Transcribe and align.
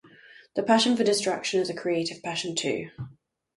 The 0.55 0.63
passion 0.63 0.97
for 0.97 1.03
destruction 1.03 1.59
is 1.59 1.69
a 1.69 1.75
creative 1.75 2.23
passion, 2.23 2.55
too! 2.55 2.89